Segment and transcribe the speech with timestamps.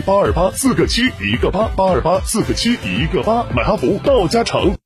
[0.00, 4.76] 八二八四个七一个八八二八四个七一个八，买哈弗到家城。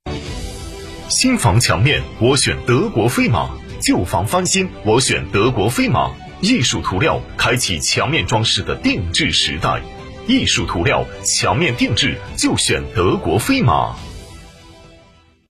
[1.07, 3.49] 新房墙面我选德国飞马，
[3.81, 6.11] 旧房翻新我选德国飞马。
[6.41, 9.81] 艺术涂料开启墙面装饰的定制时代，
[10.25, 13.95] 艺术涂料墙面定制就选德国飞马。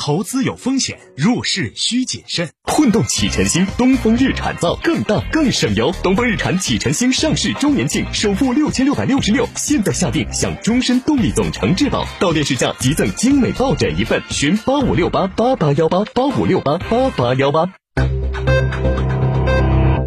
[0.00, 2.48] 投资有风险，入市需谨慎。
[2.64, 5.92] 混动启辰星，东风日产造更大更省油。
[6.02, 14.22] 东风日产启辰星上市周年庆，首付六千六百六十六，现在下定享终身动力总成质保，到店试驾即赠精美抱枕一份。
[14.30, 17.66] 寻八五六八八八幺八八五六八八八幺八。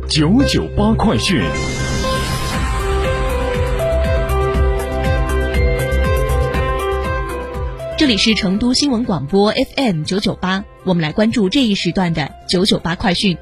[0.09, 1.39] 九九八快讯。
[7.95, 13.37] 这里是成都新闻广播 FM 九九八，我们来关注这一时段的九九八快讯。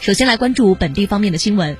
[0.00, 1.74] 首先来关注本地方面的新闻，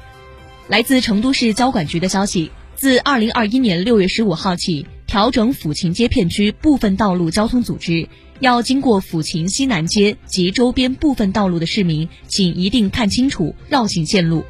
[0.68, 8.08] 来自成都市交管局的消息，自二零二一年六月十五号起，调整抚琴街片区部分道路交通组织，
[8.40, 14.44] 要经过抚琴西南街及周边部分道路的市民，请一定看清楚绕行线路。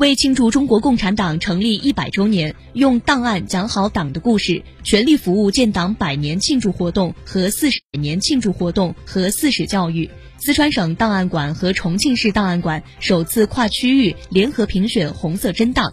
[0.00, 10.08] 为庆祝中国共产党成立一百周年，用档案讲好党的故事，全力服务建党百年庆祝活动和四十年庆祝活动和四史教育。
[10.38, 15.92] 四川省档案馆和重庆市档案馆首次跨区域联合评选红色真档，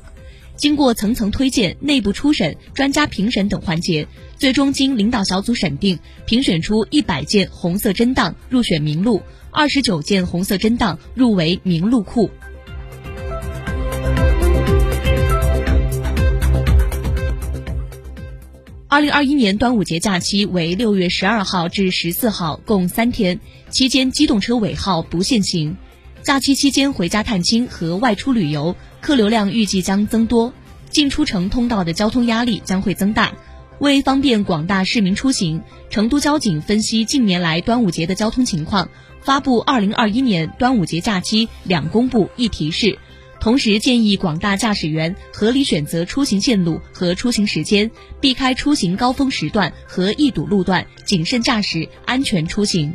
[0.55, 4.07] 经过层层推荐、内部初审、专家评审等环节，
[4.37, 12.31] 最终经领导小组审定，评选出一百件红色真档入选名录，二十九件红色真档入围名录库。
[18.97, 25.77] 二零二一年端午节假期为六月十二号至十四号，共三天，期间机动车尾号不限行。
[26.23, 30.51] 假期期间回家探亲和外出旅游，客流量预计将增多，
[30.89, 33.35] 进出城通道的交通压力将会增大。
[33.77, 38.89] 为方便广大市民出行，成都交警分析近年来端午节的交通情况，
[39.21, 42.97] 发布二零二一年端午节假期两公布一提示。
[43.47, 52.93] 同时建议广大驾驶员合理选择出行线路和出行时间，避开出行高峰时段和易堵路段，谨慎驾驶，安全出行。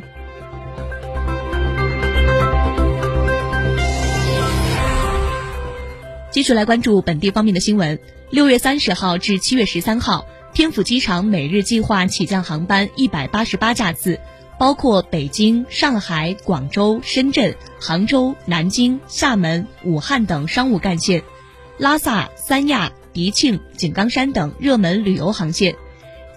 [6.29, 7.97] 继续来关注本地方面的新闻。
[8.29, 14.19] 六月三十号至七月十三号，天府机场每日计划起降航班一百八十八架次。
[14.63, 21.21] 包括北京、上海、广州、深圳、杭州、南京、厦门、武汉等商务干线，
[21.77, 25.75] 拉萨、三亚、迪庆、井冈山等热门旅游航线。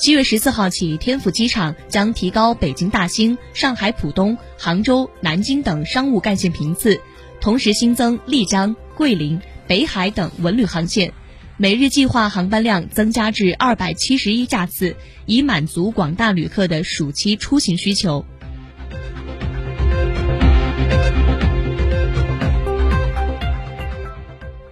[0.01, 7.01] 七月十四号起，天府机场将提高北京大兴、上海浦东、杭州、南京等商务干线频次，
[7.41, 11.13] 同时新增丽江、桂林、北海等文旅航线。
[11.59, 14.95] 每日计划航班量增加至二百七十一架次，
[15.25, 18.27] 以满足广大旅客的暑期出行需求。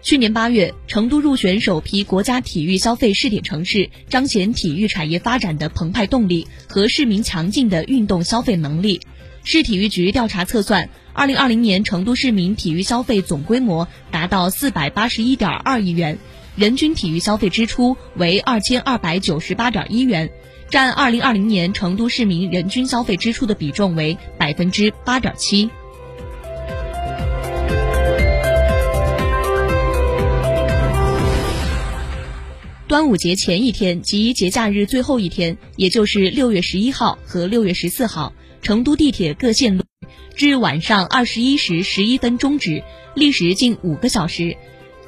[0.03, 9.01] 去年八月，成都入选首批国家体育消费试点城市，彰显体育产业发展的澎湃动力和市民强劲的运动消费能力。
[9.43, 16.19] 市体育局调查测算，二零二零年成都市民体育消费总规模达到四百八十一点二亿元。
[16.57, 20.31] 人均体育消费支出为二千二百九十八点一元，
[20.71, 25.69] 占二零二零年成都市民人均消费支出的比重为百分之八点七。
[32.87, 39.83] 端午节前一天及节假日最后一天，也就是六月十一号和六月十四号，成都地铁各线路
[40.37, 42.85] 至晚上二十一时十一分终止，
[43.17, 44.57] 历时近五个小时。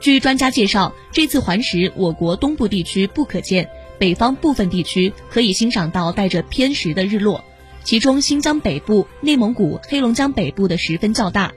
[0.06, 3.68] 据专家介绍，这次环食，我国东部地区不可见，
[3.98, 7.44] 北方部分地区可以欣赏到带着偏食的日落。
[7.82, 11.52] 其中，新疆北部、内蒙古、黑龙江北部的十分较大，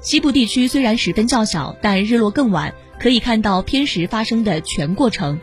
[0.00, 5.40] 西部地区虽然十分较小，但日落更晚，可以看到偏食发生的全过程。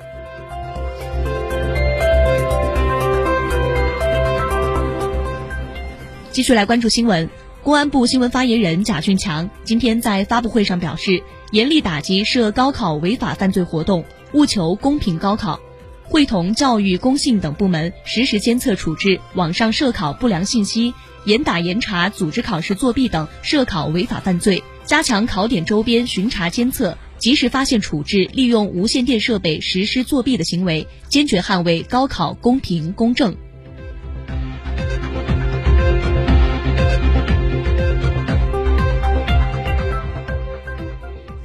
[6.32, 7.30] 继续来关注新闻。
[7.68, 11.22] 公安部新闻发言人贾俊强今天在发布会上表示，
[11.52, 15.60] 严厉打击涉高考违法犯罪活动，务求公平高考，
[16.06, 20.94] 会同教育、工信等部门实时监测处置网上涉考不良信息，
[21.25, 33.36] 严打严查组织考试作弊等涉考违法犯罪，加强考点周边巡查监测，及时发现处置利用无线电设备实施作弊的行为，坚决捍卫高考公平公正。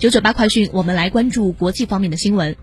[0.02, 2.56] 九九八快讯，我们来关注国际方面的新闻。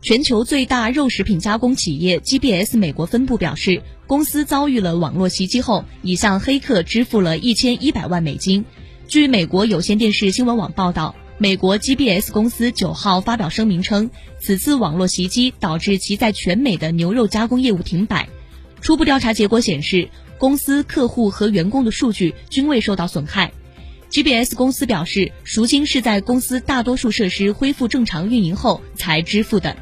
[0.00, 8.64] 全球最大肉食品加工企业 GBS 美国分部表示，公司遭遇了网络袭击后，已向黑客支付了一千一百万美金。
[9.08, 14.10] 据美国有线电视新闻网报道，美国 GBS 公司九号发表声明称，
[14.40, 18.30] 此次网络袭击导致其在全美的牛肉加工业务停摆。
[18.80, 20.08] 初步调查结果显示，
[20.38, 23.52] 公司客户和员工的数据均未受到损害。
[24.10, 29.76] GBS 公司表示，赎金是在公司大多数设施恢复正常运营后才支付的。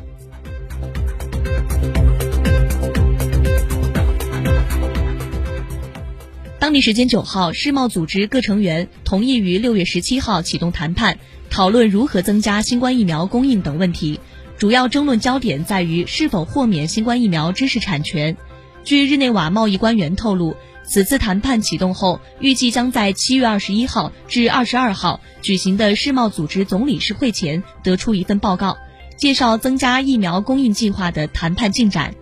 [6.59, 11.19] 当地时间九号，世贸组织各成员同意于六月十七号启动谈判，
[11.51, 14.19] 讨论如何增加新冠疫苗供应等问题。
[14.57, 18.37] 主要争论焦点在于是否豁免新冠疫苗知识产权。
[18.83, 20.57] 据日内瓦贸易官员透露。
[20.87, 28.77] 此次谈判启动后，预计将在七月二十一号至二十二号举行的世贸组织总理事会前得出一份报告，
[29.17, 32.15] 介绍增加疫苗供应计划的谈判进展。